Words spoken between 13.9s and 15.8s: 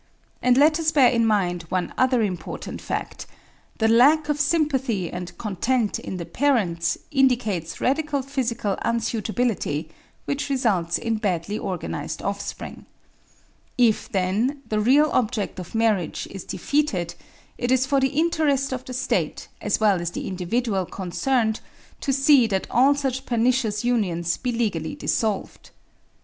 then, the real object of